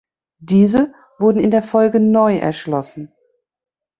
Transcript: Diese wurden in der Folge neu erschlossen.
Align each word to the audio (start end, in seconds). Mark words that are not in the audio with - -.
Diese 0.39 0.95
wurden 1.19 1.37
in 1.39 1.51
der 1.51 1.61
Folge 1.61 1.99
neu 1.99 2.35
erschlossen. 2.37 3.13